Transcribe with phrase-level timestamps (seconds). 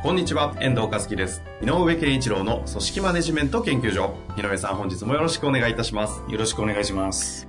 [0.00, 1.42] こんにちは、遠藤和樹です。
[1.60, 4.14] 井上健一郎の組織マネジメント研究所。
[4.36, 6.22] 井上さん、本日もよろしくお願いいたします。
[6.28, 7.48] よろしくお願いします。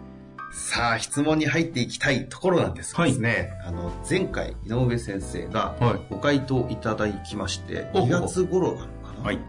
[0.52, 9.24] さあ、質問に入っていきたいところなんですがですね、あの、前回、井上先生がはいご回答いただきまして、お2月頃なのかな？
[9.26, 9.40] はい。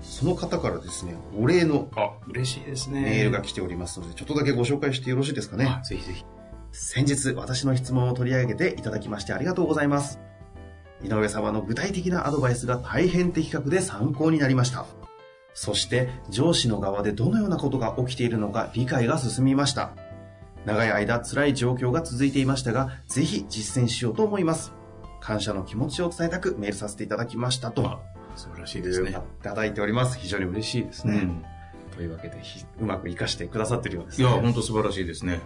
[0.00, 3.02] その方からですね、お礼のあ、嬉しいですね。
[3.02, 5.66] メールが来ておりますので、ちょっとだけご紹介してよろしいですかね？
[5.66, 5.84] あ。
[5.84, 6.24] ぜひぜひ。
[6.72, 10.18] 先日、私の質問を取り上げていただきましてありがとうございます。
[11.02, 14.86] 井上様の具体的なアドバイスが大変的確で参考になりました。
[15.54, 19.92] そして、上司の側でどのようなことが起きているのか理解が進みました。
[20.64, 24.72] 長い間辛い状況が続いていましたが、ぜひ実践しようと思います。
[25.20, 27.86] 感謝の気持ちを伝えたくメールさせていただきましたと。
[27.86, 28.00] あ
[28.36, 29.10] 素晴らしいですね。
[29.10, 30.18] いただいております。
[30.18, 31.14] 非常に嬉しいですね。
[31.14, 31.44] うん
[31.98, 34.40] というわけで、ひうまく活かしてくださってるようですいや、ね。
[34.40, 35.40] 本当素晴らしいですね。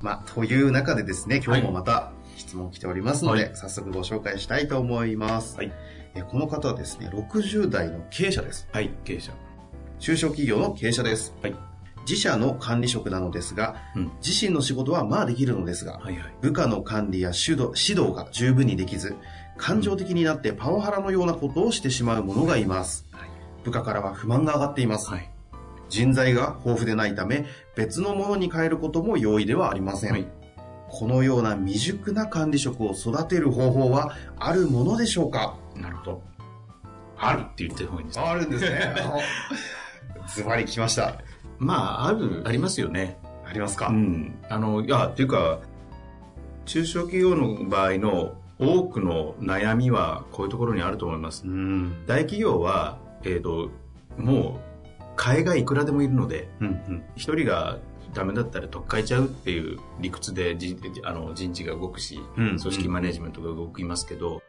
[0.00, 5.56] まあ、という中でですね、今日もまた質問来ておりますので、はい早速ご紹介したいと思います。
[5.56, 5.72] はい
[6.14, 8.68] えこの方はですね、60代の経営者です。
[8.72, 9.32] はい、経営者。
[9.98, 11.34] 中小企業の経営者です。
[11.42, 11.54] はい。
[12.08, 14.12] 自社の管理職なのですが、うん。
[14.24, 16.34] 自身の仕事はまあできるのですが、はいはい。
[16.40, 19.14] 部下の管理や指導指導が十分にできず、
[19.56, 23.06] 感情的になってパワハラのようなことをしてしまう者がいます。
[23.12, 23.28] はい。
[23.64, 25.10] 部下からは不満が上がっています。
[25.10, 25.30] はい。
[25.90, 30.12] 人材が豊富でないため、別のものに変えることも容易ではありません。
[30.12, 30.26] はい。
[30.88, 35.56] このような未熟な管理職を育てる方法はあるものでしょうか？
[35.76, 36.22] なるほど。
[37.16, 38.94] あるって言ってる方がいいんですかあるんですね。
[40.34, 41.20] ズバリ来ました。
[41.58, 43.18] まあ、ある、ありますよね。
[43.44, 44.38] ありますか、うん。
[44.48, 45.58] あの、いや、っていうか、
[46.66, 51.44] 中小企業の場合の多くの悩みはこういうところにあると思います。
[51.46, 52.04] うん。
[52.06, 53.70] 大企業は、えっ、と、
[54.16, 54.60] も
[55.16, 56.66] う、替えがいくらでもいるので、うん。
[56.66, 57.02] うん。
[57.16, 57.78] 一人が
[58.14, 64.42] ダメだったら取っ換えちゃうっていう理屈で人あの人事が動くし、うん組織マネジメントが動きますけど、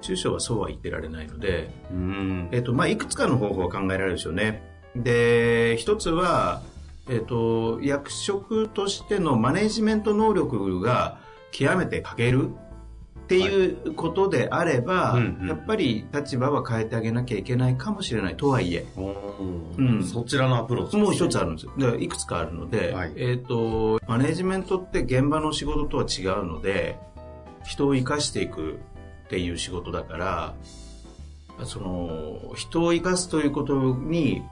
[0.00, 2.48] 中小はそうは言ってられないので、うん。
[2.52, 4.62] えっとまあ、いくつかの方法は考えられるでしょうね。
[4.94, 6.62] で一つは、
[7.08, 11.18] えっと役職としてのマネジメント能力が
[11.52, 12.50] 極めて欠ける
[13.26, 15.48] っていうことであれば、うんうん。
[15.48, 19.00] やっぱり立場は変えてあげなきゃいけないかもしれないとはいえ、お
[19.76, 19.98] うん。
[19.98, 21.72] ーそちらのアプローチもう一つああるんですよ。
[21.76, 23.12] だからいくつかあるので、はい。
[23.16, 27.00] えっ、と、マネジメントって現場の仕事とは違うので、
[27.64, 30.54] 人を生かしていくっていう仕事だから、
[31.64, 34.42] その、人を生かすということに、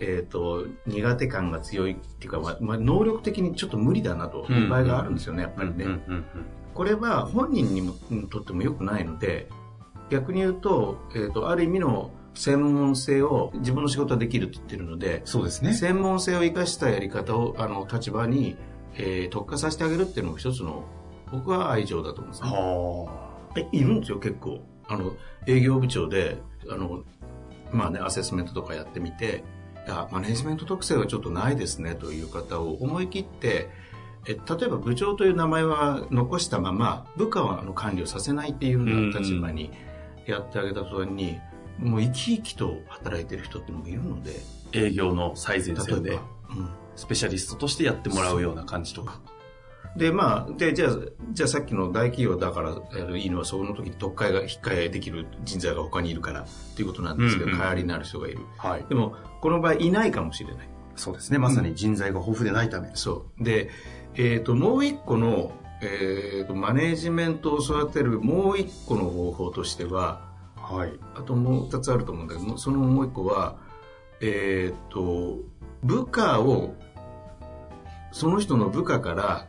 [0.00, 5.84] えっ、と、苦手感が強いっていうか、まあまあ、能力的にちょっと無理だなという場合があるんですよね、やっぱりね。
[5.84, 6.24] うんうん
[6.74, 9.48] これは本人にもにとっても良くないので
[10.10, 15.74] 逆に言うと,、えー、とある意味の専門性を自分の仕事はできるって言ってるのでそうですね。
[15.74, 18.56] 専門性を生かしたやり方をあの立場に、
[18.94, 20.84] えー特化させてあげるっていうのも一つの
[21.30, 22.42] 僕は愛情だと思うんです
[23.62, 23.68] ね。
[23.72, 24.60] いるんですよ結構。
[24.88, 25.12] あの
[25.46, 26.38] 営業部長で
[26.70, 27.04] あの
[27.72, 29.44] まあねアセスメントとかやってみて
[29.86, 33.70] いやマネジメント特性はちょっとないですねという方を思い切って
[34.26, 39.72] え例えば部長という名前は残したまま部下はあの管理をさせないっていうような立場に
[40.26, 41.40] やってあげた途端に
[41.78, 44.40] もう生き生きと働いてる人っていうのもいるので
[44.74, 44.78] あ。
[44.78, 46.18] 営業の最前線で
[46.50, 49.20] うん、スペシャリストとしてやってもらうような感じとか。
[49.96, 50.96] で、まあ、で、じゃあ、
[51.32, 58.40] じゃあさっきの大企業だからやるいいのは、その時に特会が、引っ換えできる人材が他にいるからっていうことなんですけど、うんうん代わりになる人がいる。
[58.56, 58.84] はい。
[58.88, 60.68] でも、この場合いないかもしれない。
[60.96, 61.38] そうですね。
[61.38, 62.90] まさに人材が豊富でないため。
[62.94, 63.44] そう。
[63.44, 63.70] で、
[64.14, 65.52] えっ、と、もう一個の、
[65.82, 70.92] えっ、と、マネージメントを育てるもう一個の方法としては、はい。
[71.14, 73.56] あともう二つあると思うんだけど、そのもう一個は、
[74.20, 75.38] えっ、と、
[75.82, 76.74] 部下を、
[78.12, 79.48] その人の部下から、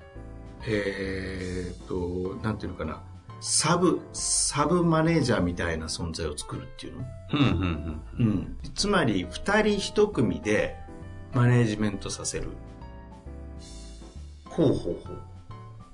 [0.66, 3.04] えっ、と、なんていうのかな、
[3.42, 7.06] サブ、サブマネージャーみたいな存在を作るっていうの？
[7.34, 8.26] うんうんうん。
[8.26, 8.58] うん。
[8.74, 10.78] つまり、二人一組で
[11.34, 12.48] マネージメントさせる。
[14.56, 15.22] ほうほうほう。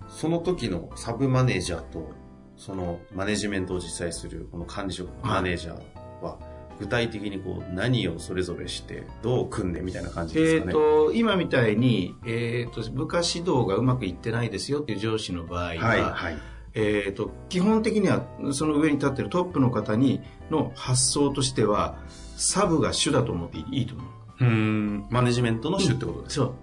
[0.10, 2.12] その時のサブマネージャーと、
[2.58, 6.40] そのマネジメントを実際するこの管理職マネージャーは、
[6.80, 10.74] 具体的にこう何をそれぞれして、どう組んでみたいな感じですえっ、かね。
[10.74, 16.38] と、今みたいに、えっ、と、部下指導がうまくいってないですよっていう上司の場合は、はいはい。
[16.74, 20.22] えー、と基本的にはその上に立ってるトップの方に
[20.52, 21.98] の発想としては
[22.38, 24.08] サブが主だと思っていいと思う。
[24.42, 25.08] うん。
[25.10, 26.36] マネジメントの主ってことです。
[26.36, 26.56] そう。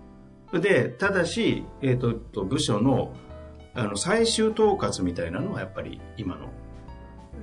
[0.52, 3.14] で、ただし、えっ、と、部署の、
[3.74, 6.50] あの、最終統括みたいなのはやっぱり今の、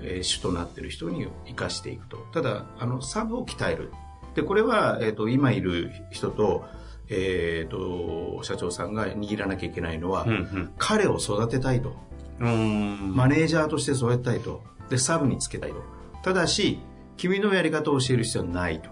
[0.02, 2.18] えー主となってる人に生かしていくと。
[2.34, 3.92] ただ、あの、サブを鍛える。
[4.36, 6.66] で、これは、えっ、と、今いる人と、
[7.10, 11.96] えっ、と、社長さんが握らなきゃいけないのは、うん彼を育てたいと。
[12.40, 12.50] うん。
[12.50, 12.56] う
[13.12, 13.16] ん。
[13.16, 14.64] マネージャーとして育てたいと。
[14.90, 15.84] で、サブにつけたいと。
[16.24, 16.80] ただし、
[17.18, 18.90] 君のやり方を教える必要はないと。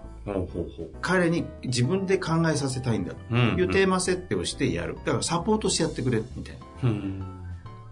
[1.00, 4.96] 彼に自分で考えさせたいんだとうんいうテーマ設定をしてやる。
[5.04, 7.22] だからサポートしてやってくれみたいなうん。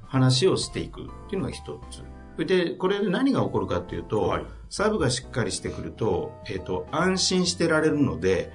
[0.06, 2.02] 話をしていくっていうのが一つ。
[2.44, 8.52] で、これで何が起こるかっていうと、はいサブがしっかりしてくると、えっ、と、安心してられるので、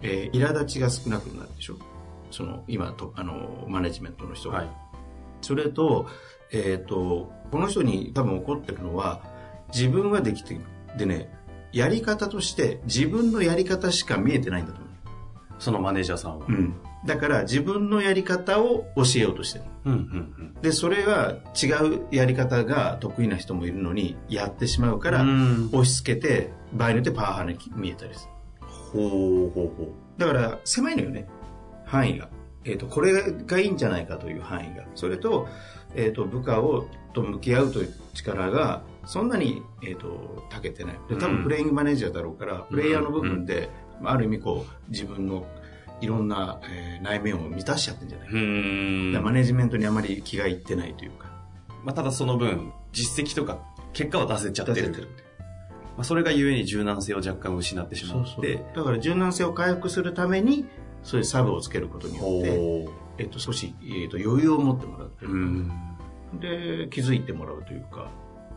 [0.00, 1.76] えー苛立ちが少なくなるでしょ
[2.30, 4.58] その、今と、あの、マネジメントの人が。
[4.60, 4.68] はい。
[5.42, 6.06] それと、
[6.50, 9.20] えっ、と、この人に多分起こってるのは、
[9.68, 10.62] 自分はできてる。
[10.96, 11.30] でね、
[11.72, 14.90] やり方として自分のやり方しか見えてないんだと思う。
[15.58, 16.46] そのマネージャーさんは。
[16.48, 16.74] うん。
[17.06, 19.64] だから自分のやり方を教えようとしてる。
[19.86, 28.28] うんうんで、それは違うやり方が得意な人もいるのに、やってしまうから、うん押し付けて、場合によってパワハラに見えたりす
[28.60, 28.66] る。
[28.68, 31.26] ほうほうほだから、狭いのよね。
[31.86, 32.28] 範囲が。
[32.64, 34.84] えっ、と、これがいいんじゃないかという範囲が。
[34.94, 35.48] それと、
[35.94, 40.98] えっ、と、部下を、と向き合うという力が、そんなに、えっ、と、長けてない。
[41.08, 43.70] で、多うん分プレイングマネージャーだろうから、プレイヤーの部分で、
[44.04, 45.46] ある意味こう、自分の
[46.00, 48.28] いろんな、えー内面を満たしちゃってんじゃない？
[48.28, 48.32] か。
[48.32, 51.28] からマネジメントにあまり気がいってないというか。
[51.82, 53.58] まあ、ただその分、実績とか、
[53.94, 54.92] 結果は出せちゃってる。
[54.92, 55.08] てる
[55.96, 60.66] まあ、それがゆえに柔軟性を若干失ってしまって、だから柔軟性を回復するために、
[61.02, 62.88] そういうサブをつけることによって、ほ
[63.18, 65.28] えっと、少し、えっと、余裕を持ってもらうとう。
[65.28, 65.74] いううか、
[66.36, 66.40] ん。
[66.40, 68.08] で、気づいてもらうというか、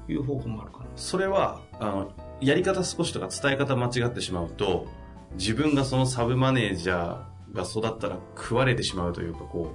[0.08, 0.86] いう方法もあるかな。
[0.96, 2.12] それは、あの、
[2.42, 4.88] やり方少しとか伝え方間違ってしまうと、
[5.36, 9.74] 自分がそのサブマネージャーが育ったら食われてしまうというか、こ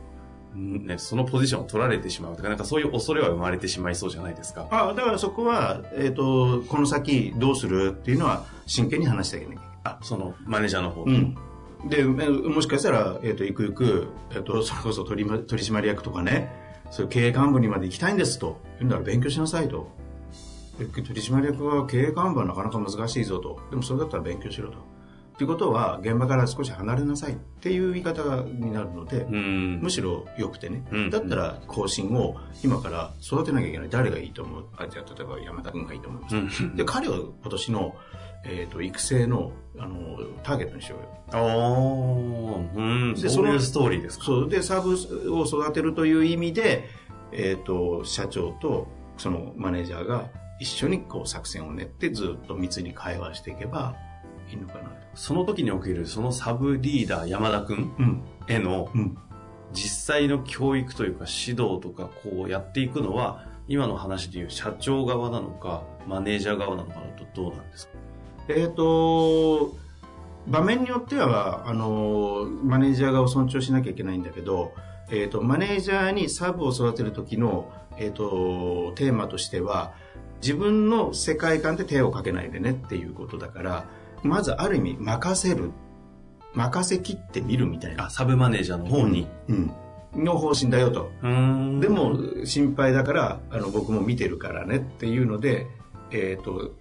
[0.55, 4.67] う、んね、そのポジションを取られてしまうとか、なんかそういう恐れは生まれてしまいそうじゃないですか。
[4.71, 11.05] あだからそこは、えっ、と、この先どうするっていうのは真剣に話してあげなきゃいあ、そのマネージャーの方。
[11.05, 11.35] うん。
[11.89, 16.51] で、えもしかしたら、えっ、と、ゆくゆく、えっ、と、それこそ取りま取締役とかね、
[16.91, 18.61] そういう経営幹部にまで行きたいんですと。
[18.79, 19.89] 言うんなら勉強しなさいと。
[20.79, 23.59] で取締役は経営幹部はなかなか難しいぞと。
[23.71, 24.79] でもそれだったら勉強しろと。
[25.37, 27.35] ということは、現場から少し離れなさい。
[27.35, 29.79] っていう言い方になるので、うん。
[29.81, 31.11] むしろ良くてね、うん。
[31.11, 32.35] だったら後進を
[32.65, 33.89] 今から育てなきゃいけない。
[33.89, 34.65] 誰がいいと思う？
[34.77, 36.75] あじゃあ例えば山田君がいいと思います、うん。
[36.75, 37.97] で彼を今年の、
[38.45, 41.09] えー、と育成のあのターゲットにしようよ。
[41.31, 43.15] ああ、うん。
[43.15, 44.25] でそういうストーリーですか。
[44.25, 44.49] そう。
[44.49, 46.89] でサーブを育てるという意味で、
[47.31, 50.29] えー、と社長とそのマネージャーが
[50.61, 53.95] 一緒にこう作戦を練ってずっと密に会話していけば
[54.51, 54.89] いいのかなと。
[55.15, 58.23] その時におけるそのサブリーダー山田くんうん。
[58.47, 59.17] へのうん。
[59.73, 67.93] 実際の教育というか指導とかこうやっていくのは今の話でいう社長側なのかマネージャー側なのかなとどうなんですか？
[68.51, 69.77] えっ、と、
[70.47, 74.73] 場面によっては、あの、マネージャー側を尊重しなきゃいけないんだけど、
[75.11, 79.93] えっ、と、マネージャーにサブを育てる時の、えっ、と、テーマとしては、
[80.40, 83.85] 自分の世界観で手をかけないでねっていうことだから、
[84.23, 85.71] まずある意味任せる、
[86.54, 88.07] 任せきってみるみたいな。
[88.07, 89.73] あサブマネージャーの方に、うん。
[90.14, 91.11] の方針だよと。
[91.23, 91.80] うん。
[91.80, 95.66] でも心配だからあの僕も見てるからねっていうので、
[96.11, 96.73] えー、と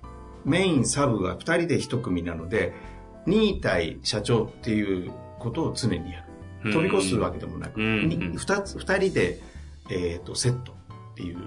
[0.45, 2.73] メインサブが2人で1組なので
[3.27, 6.27] 2対社長っていうことを常にやる。
[6.71, 8.09] 飛び越すわけでもなく、うん。
[8.09, 9.39] に二つ2人で、
[9.89, 10.75] えー、とセットっ
[11.15, 11.37] ていう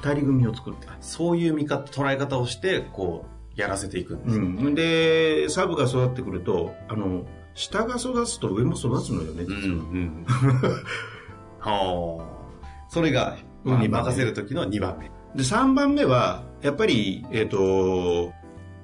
[0.00, 3.26] 2人組を作ってそういう見方捉え方をしてこ
[3.56, 9.44] うやらせていくんです、うん、でサブが育ってくるとあの下が育つと上も育つのよね。
[9.44, 10.24] 実は、うん
[11.58, 12.88] はあ。
[12.88, 14.10] それが、まあ二番目。
[14.10, 15.10] 任せる時の2番目。
[15.36, 18.32] で、3番目は、やっぱり、えっ、と、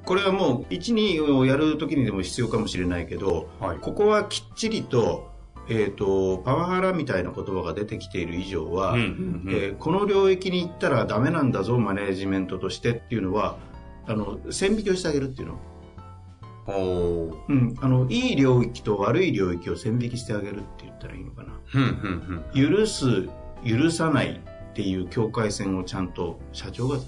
[0.04, 3.78] これはもう、1、2をやるときにでも必要かもしれないけど、はい。
[3.78, 5.30] ここはきっちりと、
[5.68, 13.58] えっ、と、パワハラみたいな言葉が出てきている以上は、うんうんうんえーこの領域に行ったらダメなんだぞ、マネージメントとしてっていうのは、
[14.06, 15.58] あの、線引きをしてあげるっていうの。
[16.68, 17.74] おーうん。
[17.80, 21.60] あの、いい領域と悪い領域を線引きしてあげるって言ったらいいのかな。
[21.74, 23.28] うんうんうん許す、
[23.64, 26.98] 許さないっていう境界線をちゃんと社長が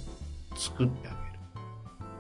[0.57, 1.19] 作ってあげる。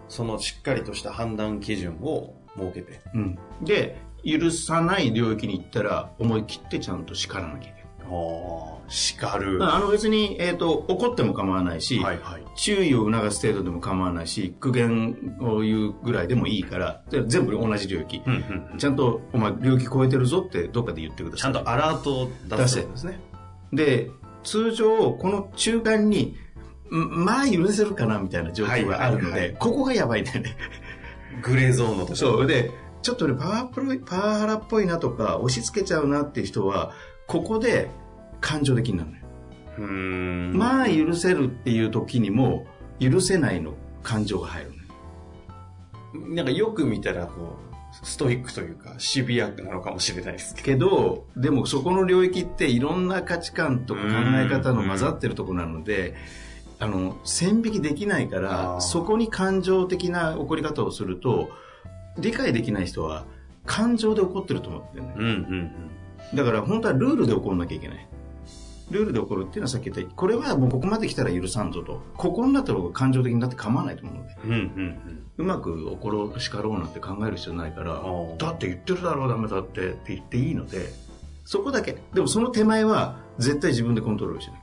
[0.08, 7.78] そのしっかりとした判断基準を設けてうん、で許さない領域に行ったら思い切ってちゃんと叱らなきゃいけない
[8.88, 9.58] 叱る。
[9.62, 12.42] あの別に、えっ、と、怒っても構わないし、はいはい。
[12.56, 18.22] 注意を促す程度でも構わないし、苦言を言うぐらいでもいいから、で全部同じ領域。
[18.26, 21.50] うんうんうんちゃんと、お前、領域超えてるぞってどっかで言ってくだちさい。
[21.54, 23.20] ゃんとアラートを出す出せんですね。
[23.72, 24.10] で、
[24.42, 26.36] 通常、この中間に、
[26.90, 30.56] んまあ許せるかなみたいな状況があるのはいはいはいで、ここがやばいんだよね。
[31.42, 32.16] グレーゾーンのところ。
[32.16, 32.46] そう。
[32.46, 32.70] で、
[33.02, 36.92] ちょっとね、パワープロパワハラっぽいなとか、押し付けちゃうなっていう人は、
[37.26, 37.90] ここで
[38.40, 39.24] 感情的になるのよ。
[40.54, 42.66] まあ許せるっていう時にも、
[43.00, 44.72] 許せないの感情が入る。
[46.34, 56.14] なんかよく見たら、こう、ストイックというか、シビアなのかもしれないですけけど、でもそこの領域っていろんな価値観とか考え方の混ざってるところなので、
[56.80, 61.48] あの、線引きできないかあら、ーそこに感情的な怒り方をすると、
[62.18, 63.24] 理解できない人は
[63.66, 65.14] 感情で怒ってると思ってるね。
[65.16, 65.22] ど。
[65.22, 65.70] うんうん
[66.34, 68.06] だから本当はルールで怒んなきゃいけない。
[68.90, 72.02] ルールで怒るっていうのはさっき言ったこれはもうここまで来たら許さんぞと。
[72.16, 74.36] ここになったら感情的になって構わないと思うので。
[74.44, 74.50] うん。
[74.50, 80.88] うんうんうまく怒ろう、叱ろうなんて考える必要ないからー、だって言ってるだろう、ダメだってって言っていいので、
[81.44, 81.96] そこだけ。
[82.12, 84.62] でもその手前は絶対自分でコントロールしなきゃ。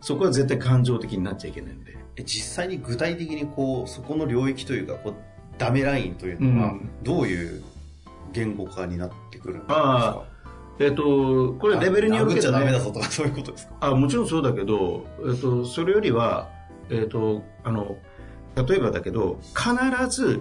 [0.00, 1.96] そこは絶対感情的になっちゃいけないので。
[2.16, 5.14] え実際に具体的にこう、そこの領域というか、こう、
[5.60, 7.62] ダメラインというのはうん、どういう
[8.32, 10.24] 言語化になってくるんですあか
[10.78, 13.74] えっ、と、これレベルによるけど、ね、ダメだぞとか、そういうことですか？
[13.80, 16.48] あもちろんそうだけど、えっと、それよりは、
[16.88, 17.98] えっと、あの、
[18.66, 20.40] 例えばだけど、必ず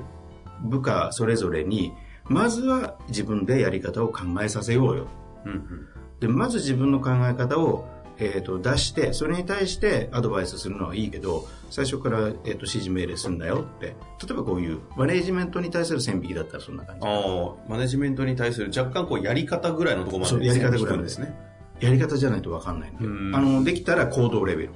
[0.62, 1.92] 部下それぞれに、
[2.24, 5.08] まずは自分でやり方を考えさせようよ。
[5.46, 5.88] うんうん。
[6.22, 7.86] で、まず自分の考え方を、
[8.20, 13.88] えっと出して、それに対してアドバイスするのはいいけど、最初から、えっと指示命令すんだよって。
[13.88, 13.96] 例
[14.32, 17.08] えばこういう、マネージメントに対する線引きだったらそんな感じ。
[17.08, 21.34] ああ、マネジメントに対する若干こう、やり方ぐらいのところまでそうやり方ぐらいまでですね。
[21.80, 23.06] やり方じゃないと分かんないんで。
[23.06, 24.72] うんあの、できたら行動レベル。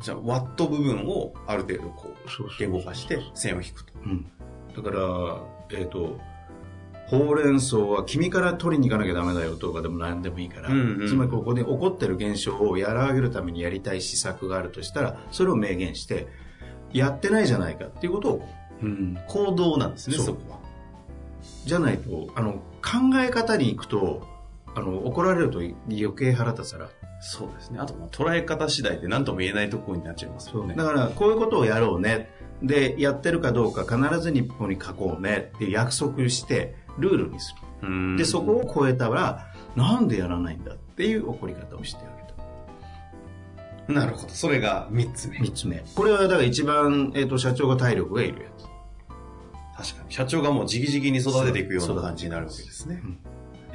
[0.00, 3.92] じゃあ、ワット部分をある程度こう、言語化して線を引くと。
[4.04, 4.26] うん。
[4.76, 6.18] だから、えっ、と、
[7.06, 16.26] ほうれん草は君から取りに行かなきゃダメだよとかでも何でもいいから、うんうんつまりここで起こってる現象を和らげるためにやりたい施策があるとしたら、それを明言して、
[16.92, 18.42] やってないじゃないかっていうことを、
[18.82, 19.18] うん。
[19.28, 20.58] 行動なんですね、そこは。
[21.64, 24.26] じゃないと、あの、考え方に行くと、
[24.74, 26.90] あの、怒られると余計腹立つから。
[27.20, 27.78] そうですね。
[27.80, 30.74] あと、まあ捉え方次第で何とも言えないところになっちゃいますよね。
[30.74, 32.30] だから、こういうことをやろうね。
[32.62, 37.88] で、やってるかどうか必ず日本に書こうねって約束して、ルールにする。
[37.88, 42.16] うんで、そこを超えたら、なんでやらないんだっていう怒り方をしてあ
[43.88, 44.00] げた。
[44.00, 44.28] なるほど。
[44.32, 45.38] それが3つ目。
[45.40, 45.84] 三つ目。
[45.94, 48.66] これはだから一番、えっ、と、社長が体力がいるやつ。
[49.76, 50.12] 確かに。
[50.12, 53.02] 社長がもう直々に育てていくような感じになるわけですね。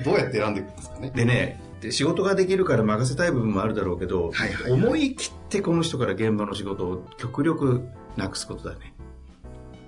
[0.04, 1.12] どうやって選んでいくんですかね？
[1.16, 7.88] でね、で仕事ができるから任せたい部分もあるだろうけど、はいはいはい思い切ってこの人から現場の仕事を極力
[8.18, 8.94] なくすことだね。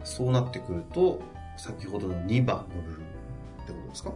[0.04, 1.22] そうなってくると、
[1.58, 3.06] 先ほどの2番の部分
[3.64, 4.14] ってことですか？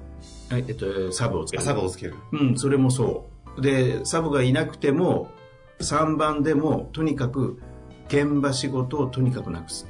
[0.49, 1.63] はい、えっと、サブをつける。
[1.63, 2.15] サブをつける。
[2.31, 3.61] うん、それもそう。
[3.61, 5.31] で、サブがいなくても、
[5.79, 7.59] 3番でも、とにかく、
[8.07, 9.87] 現場仕事をとにかくなくす。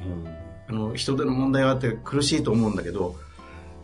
[0.67, 3.15] あの、人手の問題はあって苦しいと思うんだけど、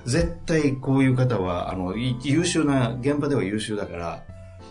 [0.05, 4.23] 絶対こういう方は、あの、い優秀な、現場では優秀だから、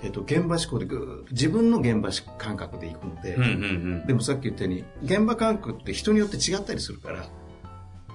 [0.02, 3.54] えっと、現場思考でぐ自分の現場感覚でいくので、うんうんう
[4.02, 4.06] ん。
[4.06, 7.24] でもさっき言ったように、現場感覚って人によって違ったりするから、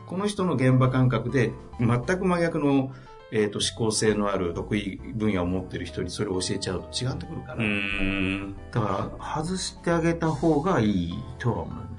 [0.07, 2.91] この人の現場感覚で全く真逆の、
[3.31, 8.55] えっと思考性のある得意分野を持ってる人にそれを教えちゃうと違ってくるから、ん。
[8.71, 11.97] だから外してあげた方がいいとは思うね。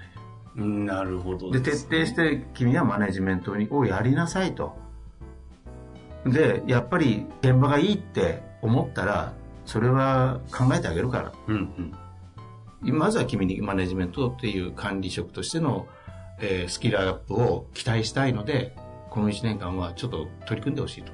[0.87, 4.77] なるほどで、す徹底して君はマネジメントをやりなさいと。
[6.25, 9.35] で、やっぱり現場がいいって思ったら、
[9.67, 11.33] それは考えてあげるから。
[11.47, 11.93] うん
[12.83, 12.99] うん。
[12.99, 15.87] まずは君にマネジメントっていう管理職としての、
[16.41, 18.77] えースキルアップを期待したいので、
[19.11, 21.13] この1年間はちょっと取り組んでほしいと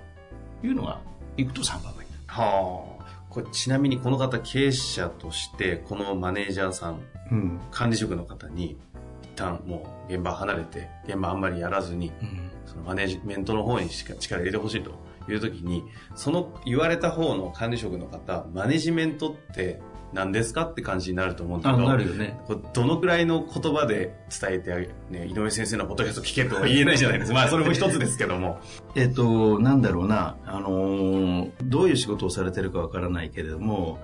[0.66, 1.00] いうのが、
[1.37, 2.04] いくと3番目。
[2.26, 3.25] はあ。
[3.31, 7.00] これちなみにこの方経営者として、このマネージャーさん、
[7.31, 7.61] うん。
[7.71, 8.76] 管理職の方に、
[9.23, 12.50] 一旦もう現場離れて、現場あんまりやらずに、うん。
[12.66, 14.93] そのマネジメントの方にしか力入れてほしいと
[15.28, 19.81] いう時に、その言われた方の管理職の方、マネジメントって
[20.14, 22.38] 何ですかって感じになると思うんだあ、けど、なるよね。
[22.73, 27.35] どのくらいの言葉で伝えてあげね、井上先生のポッドキャスト聞けとは言えないじゃないですか。
[27.35, 28.61] まあ、それも一つですけども。
[28.94, 33.99] えっ、と、なんだろうな、あのーどういう仕事をされてるかわからないけれども、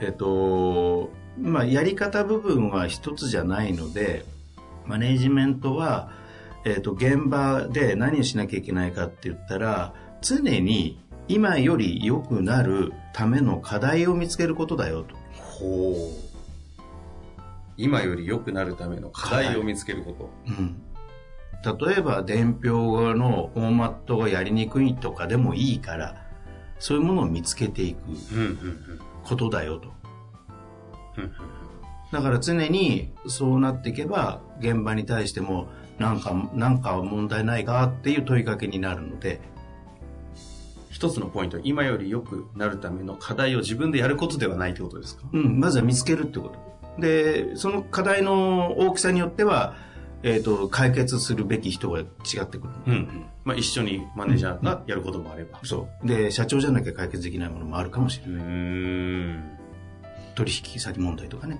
[0.00, 4.24] えっ、と、まあ、やり方部分は一つじゃないので、
[4.86, 6.10] マネージメントは、
[6.64, 15.23] えっ、と、現場で何をしなきゃいけないかって言ったら、常に今より良くなるための課題を見つけることだよと。
[15.40, 16.34] ほう。
[17.76, 20.30] 今より良くなるための課題を見つけること。
[20.48, 20.80] うん。
[21.86, 26.22] 例えば、伝票のフォーマットがやりにくいとかでもいいから、
[26.78, 28.00] そういうものを見つけていく。
[29.24, 29.88] ことだよと。
[31.16, 31.32] うん
[32.12, 35.66] だから常にそうなっていけば、現場に対しても、
[35.98, 39.40] なんか、なんか問題ないかっていう問いかけになるので、
[40.94, 45.24] 一つのポイント、今より良くなるための課題を自分でやることではないってことですか？
[45.32, 47.00] うん、まずは見つけるってこと。
[47.00, 49.74] で、その課題の大きさによっては、
[50.22, 52.04] えっ、と、解決するべき人が違
[52.42, 52.74] ってくる。
[52.86, 53.26] うんうん。
[53.44, 55.58] まあ一緒にマネージャーがやることもあれば。
[55.64, 56.06] そう。
[56.06, 58.44] で、社長じゃなきゃ解決できないものもあるかもしれない。
[58.44, 59.58] うーん。
[60.36, 61.58] 取引先問題とかね。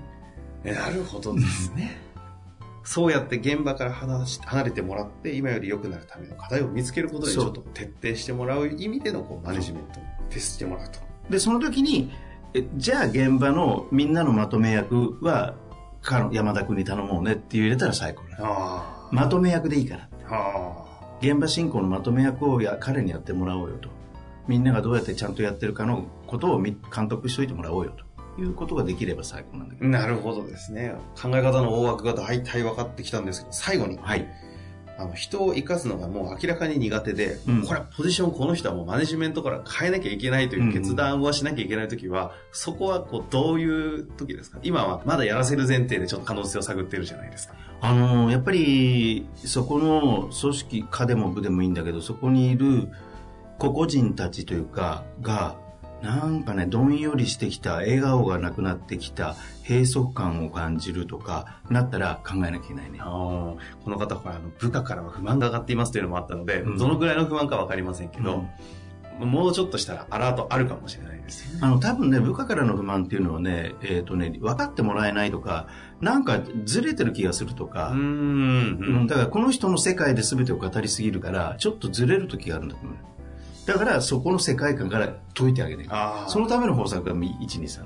[0.63, 2.01] えなるほどですね。
[2.85, 11.01] そうやって現場から離し離れてもらって、今より良くなるための課題を見つけることで、ちょっと徹底してもらう意味でのこうマネジメントを徹してもらうと。
[11.31, 12.13] で、その時に、
[12.53, 15.55] えじゃあ現場のみんなのまとめ役は、
[16.33, 18.37] 山田君に頼もうねって入れたら最高だ。
[18.41, 20.09] あまとめ役でいいから。
[20.29, 20.35] あ。
[20.35, 20.85] は
[21.23, 23.89] 現場進行のまとめ役をや彼にやってもらおうよと。
[24.47, 28.04] みんながどうやってちゃんとやってるかのことをみ監督しといてもらおうよと
[28.39, 29.89] いうことができれば最高なんだけあ。
[29.89, 30.95] なるほどですね。
[31.21, 34.27] 考え方の大枠が大体分かってきたんですけど、最後にど。、はい。
[34.97, 44.61] あの人を生かすのがもう明らかに苦手で、うんこれはポジションこの人はもうマネジメントから変えなきゃいけないという決断はしなきゃいけないときは、そこはこうどういう時ですか？
[44.63, 47.55] 今はまだやらせる前提でちょっと可能性を探ってるじゃないですか。
[47.81, 52.89] あのやっぱりそこの組織課でも部でもいいんだけどそこにいる
[53.59, 55.57] 個々人たちというかが
[56.05, 63.57] なんかねどんよりしてきた笑顔がなくなってきた閉塞感を感じるとかなったら考えなきゃいけないねこ
[63.87, 68.49] の方、ほら、部下からは不満が上がっていますというのもあったので、うんどのぐらいの不満かわかりませんけど、うん
[69.21, 71.61] もうちょっとしたらアラートあるかもしれないですよね。
[71.63, 75.69] あの多分ね部下からの不満っていうのはね,、えーとね分かってもらえないとか
[76.01, 77.91] なんかずれてる気がするとか。
[77.91, 82.97] うんだからこの人の世界で全てを語りすぎるからちょっとずれる時があるんだと思う
[83.67, 86.29] だからそこの世界観から解いてあげてああ。
[86.29, 87.85] そのための方策が123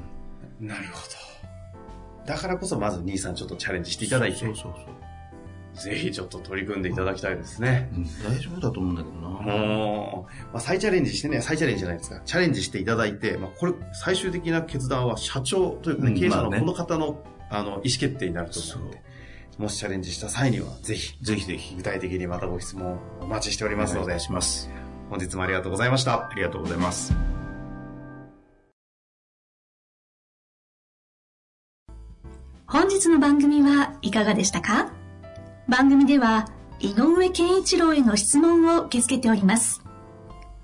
[0.61, 2.27] なるほど。
[2.27, 4.75] だからこそまず兄さんちょっとチャレンジしていただいて、そうそう
[5.79, 7.89] ぜひちょっと取り組んでいただきたいですね。
[7.93, 9.29] そう、うん、大丈夫だと思うんだけどな。
[9.29, 12.21] もう、まあ、再チャレンジしてね、再チャレンジじゃないですか。
[12.25, 19.03] チャレンジしていただいて、まあ、これ、最終的な決断は社長というかね、うん経営者のこの方の、あの、意思決定になると思うので、
[19.57, 21.77] もしチャレンジした際には、ぜひ、ぜひぜひ。
[21.77, 24.07] 具体的にまたご質問お待ちしておりますので。
[24.07, 24.69] お願い、します
[25.11, 26.31] 本日もありがとうございましたあ。
[26.35, 27.15] りがとうございます
[32.67, 34.93] 本日の番組はいかがでしたか？
[35.69, 39.83] 番組では井上健一郎への質問を受け付けております。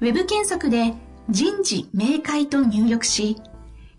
[0.00, 0.92] ウェブ検索で
[1.30, 3.40] 人事明快と入力し、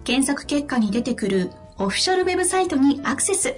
[0.04, 3.56] 検索結果に出てくるオフィシャルウェブサイトにアクセス。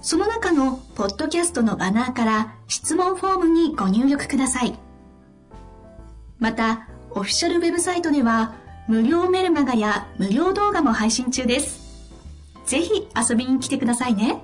[0.00, 4.78] その中のポッドキャストのバナーから質問フォームにご入力ください。
[6.38, 8.54] また、オフィシャルウェブサイトでは
[8.86, 11.88] 無料メルマガや無料動画も配信中です。
[12.66, 14.42] ぜひ遊びに来てくださいね。